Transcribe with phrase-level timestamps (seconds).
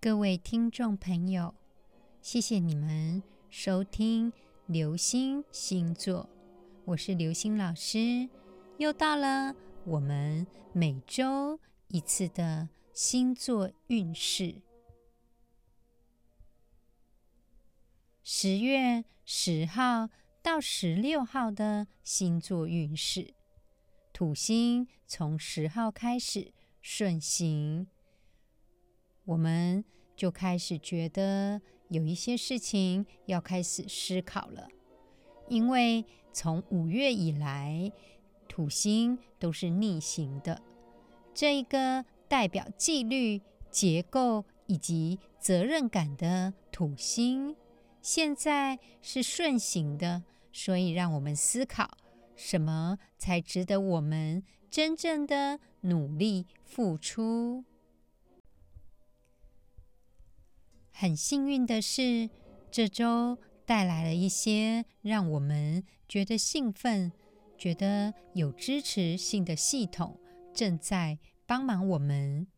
[0.00, 1.56] 各位听众朋友，
[2.22, 4.32] 谢谢你们收听
[4.66, 6.30] 流星星座，
[6.84, 8.28] 我是流星老师。
[8.76, 11.58] 又到了我们每周
[11.88, 14.62] 一次的星座运势，
[18.22, 20.10] 十月十号
[20.40, 23.34] 到十六号的星座运势。
[24.12, 27.88] 土星从十号开始顺行。
[29.28, 29.84] 我们
[30.16, 34.66] 就开始觉得有一些事情要开始思考了，
[35.48, 37.92] 因为从五月以来，
[38.48, 40.62] 土星都是逆行的。
[41.34, 47.54] 这一个代表纪律、结构以及责任感的土星，
[48.00, 50.22] 现在是顺行的，
[50.54, 51.98] 所以让我们思考，
[52.34, 57.66] 什么才值得我们真正的努力付出。
[61.00, 62.28] 很幸运的是，
[62.72, 67.12] 这周带来了一些让我们觉得兴奋、
[67.56, 70.18] 觉得有支持性的系统
[70.52, 72.48] 正在帮忙我们。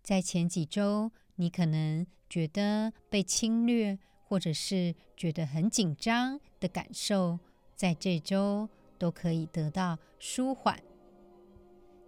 [0.00, 7.40] 在前几周，你可能觉得被侵略，或者是觉得很紧张的感受，
[7.74, 10.80] 在这周都可以得到舒缓。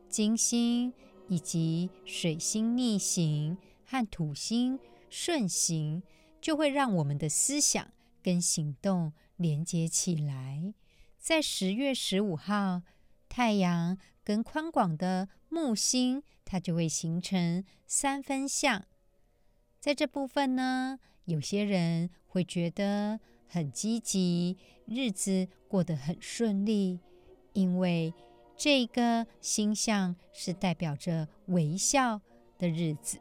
[0.09, 0.93] 金星
[1.27, 3.59] 以及水星逆行。
[3.87, 6.03] 和土星顺行，
[6.41, 10.75] 就会让我们的思想跟行动连接起来。
[11.19, 12.83] 在十月十五号，
[13.29, 18.85] 太阳跟宽广的木星，它就会形成三分相。
[19.81, 27.01] 在这部分呢，有些人会觉得很积极，日子过得很顺利，
[27.53, 28.13] 因为
[28.57, 32.21] 这个星象是代表着微笑
[32.59, 33.19] 的日子。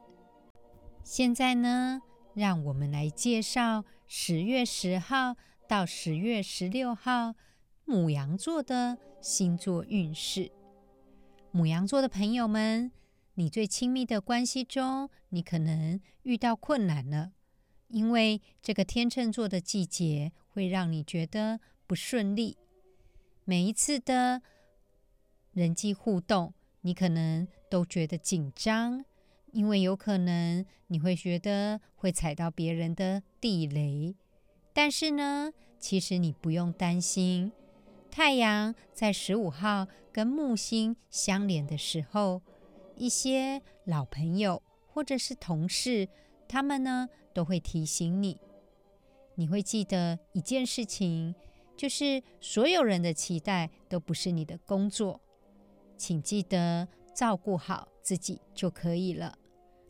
[1.04, 2.02] 现在呢，
[2.34, 5.36] 让我们来介绍十月十号
[5.68, 7.36] 到十月十六号
[7.84, 10.50] 母羊座的星座运势。
[11.52, 12.90] 母羊座的朋友们，
[13.34, 17.34] 你最亲密的关系中，你可能遇到困难了，
[17.90, 22.58] 因为这个天秤座的季节会让你觉得不顺利。
[23.44, 24.42] 每一次的
[25.52, 29.04] 人际互动，你可能都觉得紧张。
[29.54, 34.16] 因为有可能你会觉得会踩到别人的地雷，
[34.74, 37.52] 但是呢，其实你不用担心。
[38.10, 42.42] 太阳在十五号跟木星相连的时候，
[42.96, 46.10] 一些老朋友或者是同事，
[46.48, 48.40] 他们呢都会提醒你。
[49.36, 51.34] 你会记得一件事情，
[51.78, 55.22] 就是所有人的期待都不是你的工作，
[55.98, 59.38] 请记得照顾好自己就可以了。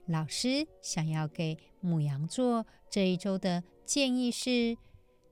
[0.08, 4.78] 老师想要给母羊座这一周的建议是：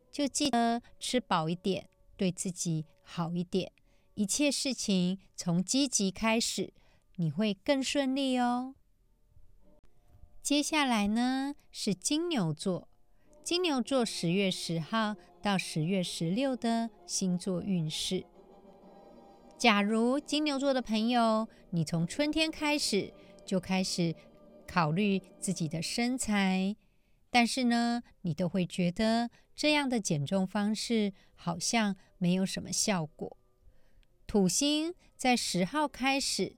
[0.10, 3.74] 就记得吃饱一点，对自己好一点。
[4.14, 6.74] 一切事情从积极开始，
[7.18, 8.76] 你会更顺利哦。
[10.42, 12.88] 接下来呢是金牛座，
[13.44, 18.26] 金牛座十月十号到十月十六的星座运势。
[19.58, 23.14] 假如金牛座的朋友，你从春天开始
[23.46, 24.16] 就开始。
[24.72, 26.78] 考虑自己的身材，
[27.30, 33.36] 但是呢，你都会觉得这样的减重方式好像没有什么效果。
[34.26, 36.56] 土星在十号开始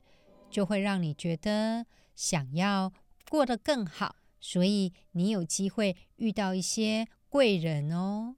[0.52, 2.94] 就会让你觉得想要
[3.32, 8.36] 过得更好，所以你有机会遇到一些贵人哦。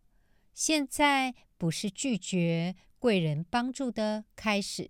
[0.53, 4.90] 现在不是拒绝贵人帮助的开始。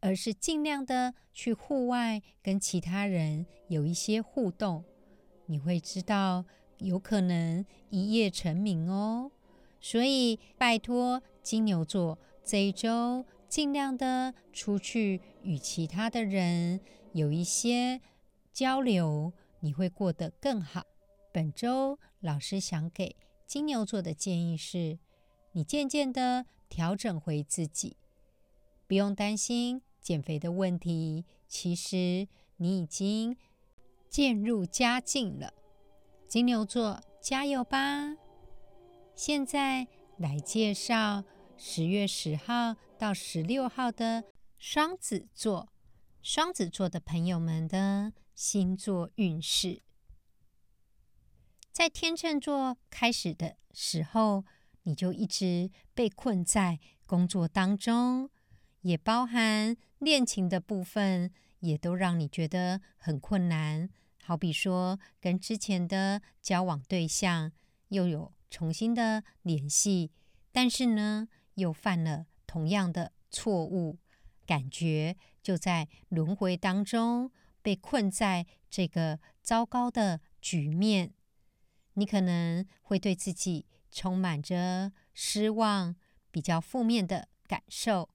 [0.00, 4.84] 而是尽量的去户外跟其他人有一些互动，
[5.46, 6.44] 你会知道
[6.78, 9.30] 有可能一夜成名哦。
[9.80, 16.80] 所以拜托金牛座这一周尽量的出去与其他的人
[17.12, 18.00] 有一些
[18.52, 20.84] 交流，你会过得更好。
[21.32, 23.16] 本周老师想给
[23.46, 24.98] 金牛座的建议是：
[25.52, 27.96] 你渐渐的调整回自己，
[28.86, 29.82] 不用担心。
[30.08, 33.36] 减肥的问题，其实你已经
[34.08, 35.52] 渐入佳境了。
[36.26, 38.16] 金牛座，加油吧！
[39.14, 41.24] 现在来介绍
[41.58, 44.24] 十月十号到十六号的
[44.56, 45.68] 双子座，
[46.22, 49.82] 双子座的朋友们的星座运势。
[51.70, 54.46] 在天秤座开始的时候，
[54.84, 58.30] 你就一直被困在工作当中。
[58.82, 63.88] 也包含恋情的部分，也都让你觉得很困难，
[64.22, 67.50] 好比说跟之前的交往对象
[67.88, 70.12] 又有重新的联系，
[70.52, 73.98] 但是呢，又犯了同样的错误，
[74.46, 77.30] 感觉就在轮回当中
[77.60, 81.12] 被困在这个糟糕的局面，
[81.94, 85.96] 你可能会对自己充满着失望，
[86.30, 88.08] 比较负面的感受。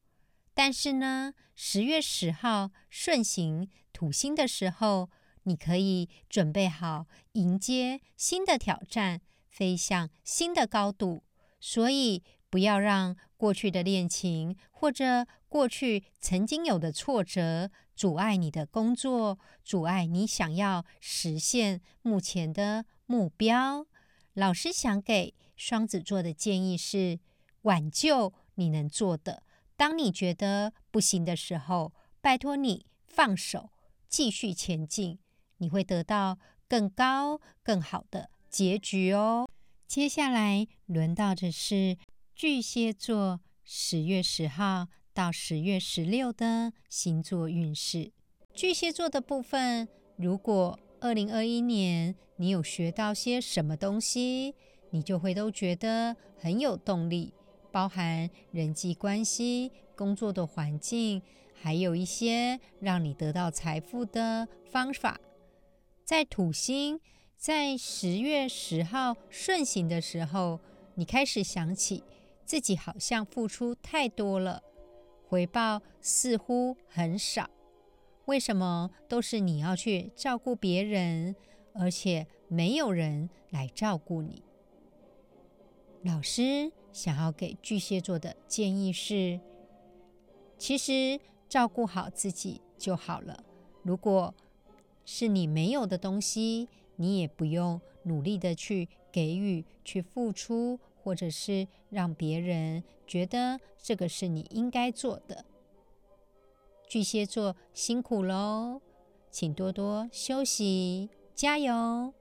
[0.53, 5.09] 但是呢，十月十号顺行土星的时候，
[5.44, 11.23] 你可以准备好迎接新的挑战，飞向新的高度。
[11.59, 23.88] 所以，不要让过去的恋情或者过去曾经有的挫折阻碍你的工作，阻碍你想要实现目前的目标。
[24.33, 27.19] 老师想给双子座的建议是：
[27.63, 29.44] 挽救你能做的。
[29.83, 31.91] 当你觉得不行的时候，
[32.21, 33.69] 拜托你放手，
[34.07, 35.19] 继续前进，
[35.57, 36.39] 你会得到
[36.69, 39.45] 更高、更好的结局哦。
[39.85, 41.97] 接下来轮到的是
[42.33, 48.13] 巨蟹座十月十号到十月十六的星座运势。
[48.53, 54.56] 巨蟹座的部分，如果二零二一年你有学到些什么东西，
[54.91, 57.33] 你就会都觉得很有动力。
[57.73, 61.23] 包含人际关系、工作的环境，
[61.55, 65.19] 还有一些让你得到财富的方法。
[66.05, 67.01] 在土星
[67.35, 70.59] 在十月十号顺行的时候，
[70.93, 72.03] 你开始想起
[72.45, 74.61] 自己好像付出太多了，
[75.27, 77.49] 回报似乎很少。
[78.25, 81.35] 为什么都是你要去照顾别人，
[81.73, 84.43] 而且没有人来照顾你？
[86.03, 86.71] 老师。
[86.93, 89.41] 想要给巨蟹座的建议是：
[90.57, 91.19] 其实
[91.49, 93.43] 照顾好自己就好了。
[93.81, 94.33] 如果
[95.03, 105.43] 是你没有的东西，你也不用努力的去给予、去付出，或者是让别人觉得这个是你应该做的。
[106.87, 108.79] 巨蟹座辛苦喽，
[109.31, 112.13] 请多多休息，加油！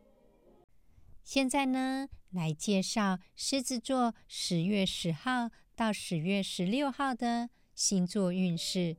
[1.23, 2.09] 现在呢？
[2.33, 8.97] 来介绍狮子座十月十号到十月十六号的星座运势。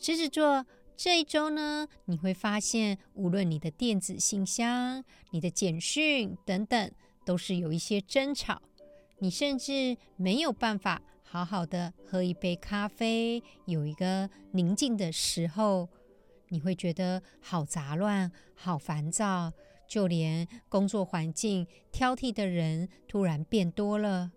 [0.00, 0.66] 狮子座
[0.96, 6.90] 这一周呢，你会发现，无论你的电子信箱、你的简讯等等，
[7.24, 8.60] 都是有一些争吵。
[9.18, 15.88] 你甚至没有办法好好的喝一杯咖啡，有一个宁静的时候，
[16.48, 19.52] 你会觉得好杂乱、好烦躁。
[19.90, 24.30] 就连工作环境挑剔的人突然变多了。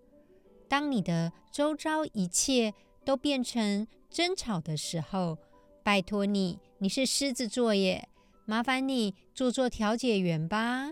[0.68, 2.74] 当你的周遭一切
[3.06, 5.38] 都变成争吵的时候，
[5.84, 8.10] 拜托你，你是狮子座耶，
[8.46, 10.92] 麻烦你做做调解员吧。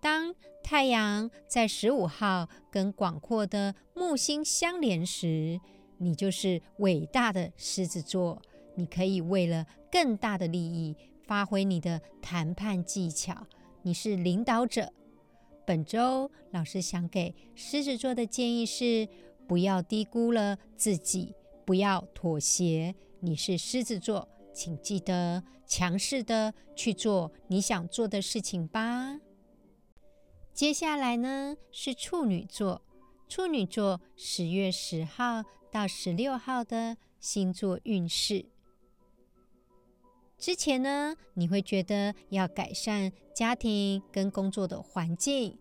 [0.00, 0.34] 当
[0.64, 5.60] 太阳在十五号跟广阔的木星相连时，
[5.98, 8.42] 你就是伟大的狮子座，
[8.74, 10.96] 你可以为了更大的利益。
[11.26, 13.46] 发挥你的谈判技巧，
[13.82, 14.92] 你是领导者。
[15.66, 19.08] 本周老师想给狮子座的建议是：
[19.48, 21.34] 不要低估了自己，
[21.64, 22.94] 不要妥协。
[23.20, 29.18] 你是狮子座，请记得强势的去做你想做的事情吧。
[30.54, 32.82] 接下来呢是处女座，
[33.28, 38.46] 处女座十月十号到十六号的星座运势。
[40.46, 45.58] 之前呢，你会觉得要改善家庭跟工作的环境，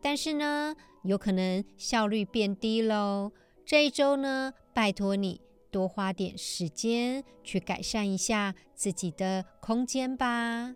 [0.00, 3.30] 但是呢，有可能效率变低喽。
[3.66, 10.74] 这一周呢，拜托你多花点时间去改善一下自己的空间吧。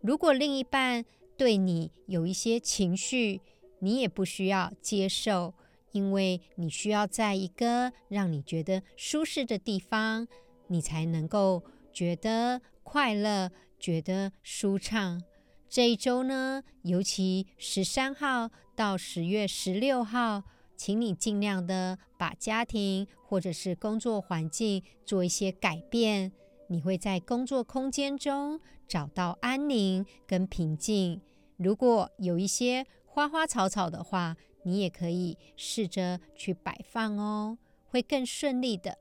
[0.00, 1.04] 如果另一半
[1.36, 3.42] 对你有一些情绪，
[3.80, 5.52] 你也不需要接受，
[5.92, 10.26] 因为你需要在一个让你觉得舒适的地方，
[10.68, 11.62] 你才能够。
[11.92, 15.22] 觉得快乐，觉得舒畅。
[15.68, 20.42] 这一周呢，尤其十三号到十月十六号，
[20.76, 26.32] 请你尽量的把家庭或者是工作环境做一些改变。
[26.66, 31.20] 你会在工作空间中找到安宁跟平静。
[31.56, 38.98] 如果有一些花花草草的话，你也可以试着去摆放哦，会更顺利的。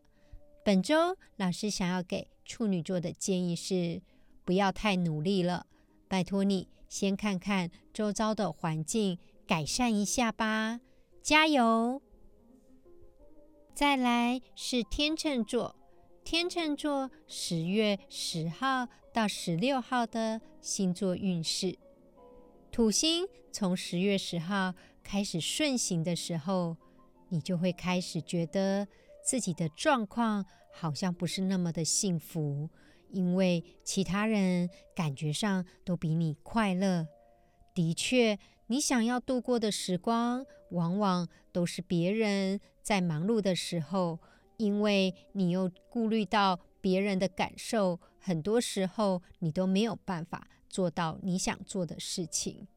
[0.69, 2.27] 本周老师想要给。
[2.45, 4.03] 处女座的建议是：
[4.45, 5.65] 不要太努力了，
[6.07, 10.79] 拜托你先看看周遭的环境，改善一下吧，
[11.23, 12.03] 加油！
[13.73, 15.75] 再来是天秤座，
[16.23, 21.79] 天秤座十月十号到十六号的星座运势。
[22.71, 26.77] 土星从十月十号开始顺行的时候，
[27.29, 28.87] 你就会开始觉得
[29.23, 32.69] 自己的状况好像不是那么的幸福，
[33.09, 37.07] 因为其他人感觉上都比你快乐。
[37.73, 38.37] 的确。
[38.71, 44.19] 你想要度过的时光，往往都是别人在忙碌的时候，
[44.57, 52.67] 因为你又顾虑到别人的感受，很多时候你都没有办法做到你想做的事情。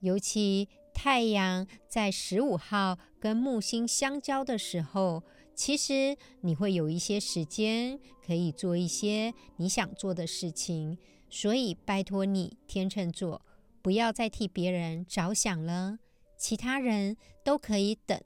[0.00, 5.22] 尤其太阳在十五号跟木星相交的时候，
[5.58, 10.96] 其实你会有一些时间可以做一些你想做的事情，
[11.28, 13.42] 所以拜托你，天秤座。
[13.82, 15.98] 不要再替别人着想了，
[16.36, 18.20] 其他人都可以等。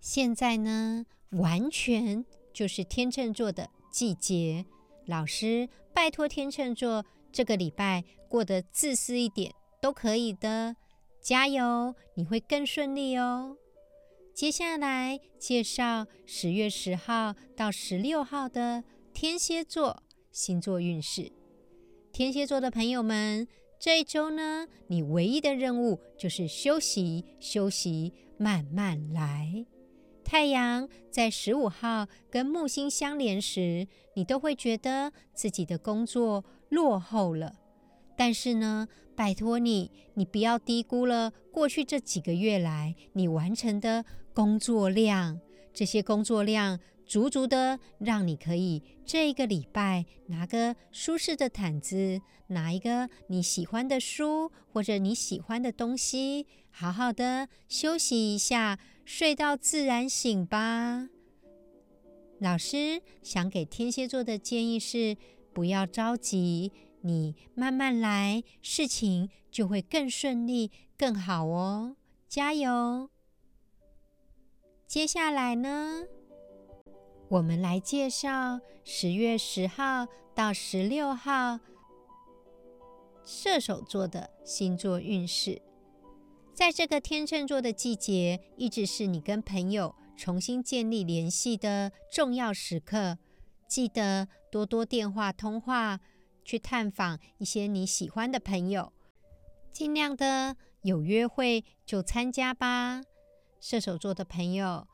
[0.00, 2.24] 现在呢，完全
[2.54, 4.64] 就是天秤座的季节。
[5.04, 10.74] 老师，拜托天秤座，这个礼拜过得自私一点都可以的，
[11.20, 13.58] 加油，你会更顺利哦。
[14.34, 21.30] 接下来介绍十月十号到十六号的天蝎座星座运势。
[22.12, 23.46] 天蝎座的朋友们。
[23.84, 29.66] 这一周呢，你唯一的任务就是休息，休息，慢慢来。
[30.22, 37.56] 太阳在十五号跟木星相连时，你都会觉得自己的工作落后了。
[38.16, 45.40] 但是呢，拜托你，你不要低估了过去这几个月来你完成的工作量，
[45.72, 46.78] 这些工作量。
[47.04, 61.08] 足足的，让你可以这一个礼拜拿个舒适的毯子，拿一个你喜欢的书或者你喜欢的东西，好好的休息一下，睡到自然醒吧。
[62.38, 65.16] 老师想给天蝎座的建议是：
[65.52, 66.72] 不要着急，
[67.02, 71.96] 你慢慢来，事情就会更顺利、更好哦。
[72.28, 73.10] 加油！
[74.86, 76.04] 接下来呢？
[77.28, 81.60] 我们来介绍十月十号到十六号
[83.24, 85.62] 射手座的星座运势。
[86.54, 93.18] 在这个天秤座的季节，一直是你跟朋友重新建立联系的重要时刻。
[93.66, 96.00] 记得多多电话通话，
[96.44, 98.92] 去探访一些你喜欢的朋友，
[99.72, 103.02] 尽量的有约会就参加吧。
[103.60, 104.86] 射手座的朋友，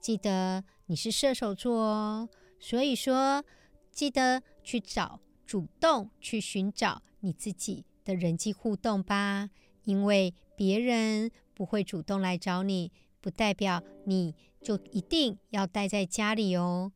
[0.00, 0.64] 记得。
[0.86, 2.28] 你是射手座哦，
[2.60, 3.42] 所以说
[3.90, 9.48] 记得去找，主动去寻找你自己的人际互动吧。
[9.84, 12.92] 因为别人不会主动来找你，
[13.22, 16.92] 不代表你就一定要待在家里哦。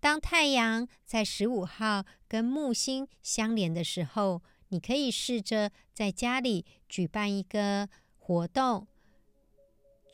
[0.00, 8.86] 当太阳在十五号跟木星相连的时候，你可以试着在家里举办一个活动。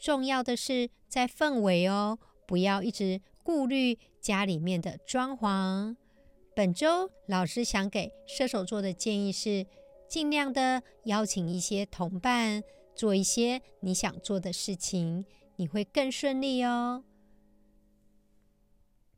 [0.01, 2.19] 重要的是在氛围哦。
[2.47, 5.97] 不要一直顾虑家里面的装潢。
[6.55, 9.67] 本周老师想给射手座的建议是，
[10.07, 12.63] 尽量的邀请一些同伴，
[12.95, 15.25] 做一些你想做的事情，
[15.57, 17.03] 你会更顺利哦。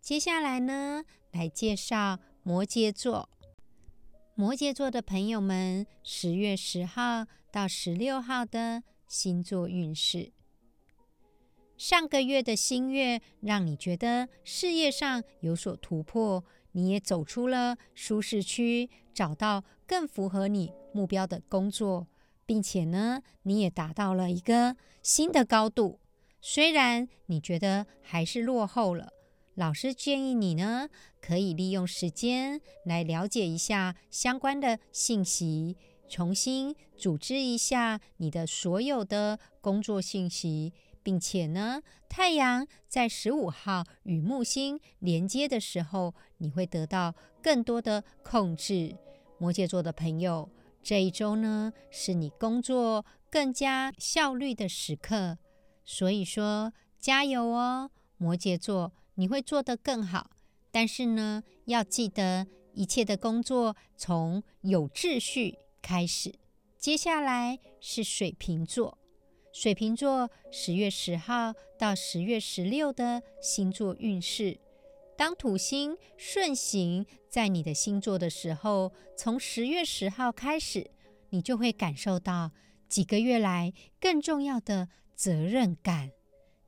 [0.06, 3.28] 接下来呢，来介绍摩羯座。
[4.36, 10.30] 摩羯座的朋友们，十月十号到十六号的星座运势。
[11.76, 22.06] 上个月的新月让你觉得事业上有所突破，你也走出了舒适区，找到更符合你目标的工作，
[22.46, 25.98] 并且呢，你也达到了一个新的高度。
[26.40, 29.12] 虽然你觉得还是落后了，
[29.56, 30.88] 老师建议你呢，
[31.20, 35.76] 可以利用时间来了解一下相关的信息，
[36.08, 40.72] 重新组织一下你的所有的工作信息。
[41.02, 48.96] 并且呢，太阳在十五号与木星连接的时候，你会得到更多的控制。
[49.38, 50.50] 摩羯座的朋友，
[50.82, 55.38] 这一周呢，是你工作更加效率的时刻。
[55.84, 60.30] 所以说，加油哦，摩羯座，你会做得更好。
[60.70, 66.34] 但是呢，要记得一切的工作从有秩序开始。
[66.78, 68.98] 接下来是水瓶座。
[69.52, 74.60] 水瓶座十月十号到十月十六的星座运势，
[75.16, 80.90] 当土星顺行在你的星座的时候，从十月十号开始，
[81.30, 82.50] 你就会感受到
[82.86, 86.12] 几个月来更重要的责任感。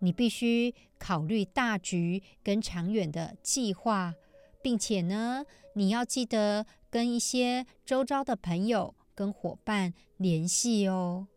[0.01, 4.15] 你必须考虑大局跟长远的计划，
[4.63, 11.29] 并且呢，你要记得跟一些周遭的朋友跟伙伴联系哦。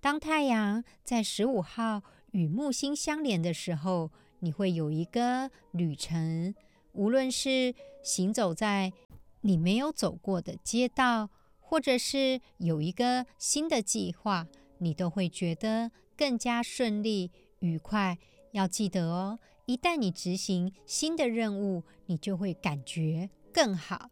[0.00, 4.10] 当太阳在十五号与木星相连的时候，
[4.40, 6.54] 你会有一个旅程，
[6.92, 8.92] 无论是行走在
[9.40, 14.46] 你没有走过的街道，或者是有一个新的计划，
[14.78, 17.30] 你都会觉得更加顺利、
[17.64, 18.18] 愉快。
[18.52, 19.38] 要记得哦。
[19.66, 24.10] 一旦你执行新的任务，你就会感觉更好。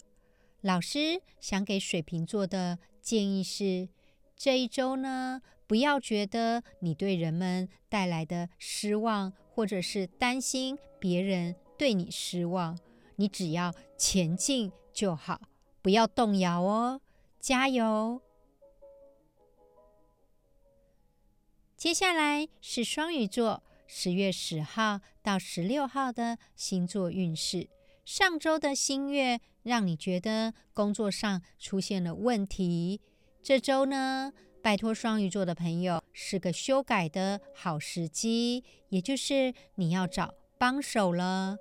[0.63, 3.89] 老师想给水瓶座的建议是：
[4.35, 12.79] 这一周呢，不要觉得你对人们带来的失望，或者是担心别人对你失望。
[13.17, 15.41] 你只要前进就好，
[15.83, 17.01] 不要动摇哦，
[17.39, 18.23] 加油！
[21.83, 23.61] 接下来是双鱼座。
[23.89, 27.69] 十月十号到十六号的星座运势。
[28.05, 33.01] 上周的新月让你觉得工作上出现了问题，
[33.43, 41.57] 这周呢，拜托双鱼座的朋友是个修改的好时机，也就是你要找帮手了。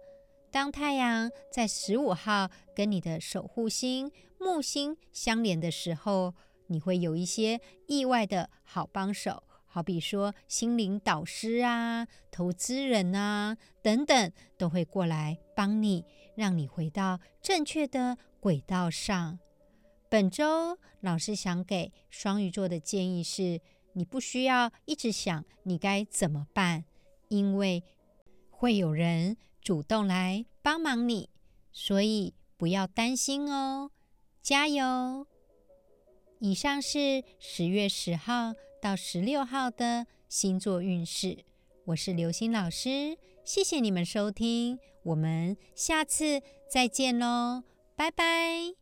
[0.51, 6.35] 当太阳在十五号跟你的守护星木星相连的时候，
[6.67, 9.41] 你会有一些意外的好帮手。
[9.73, 16.03] 好比说，心灵导师啊、投资人啊等等，都会过来帮你，
[16.35, 19.39] 让你回到正确的轨道上。
[20.09, 23.61] 本周老师想给双鱼座的建议是：
[23.93, 26.83] 你不需要一直想你该怎么办，
[27.29, 27.81] 因为
[28.49, 31.29] 会有人主动来帮忙你，
[31.71, 33.89] 所以不要担心哦，
[34.41, 35.25] 加油！
[36.39, 38.53] 以上是十月十号。
[38.81, 41.45] 到十六号的星座运势，
[41.85, 47.63] 我是刘星老师，谢谢你们收听，我们下次再见喽，
[47.95, 48.80] 拜拜。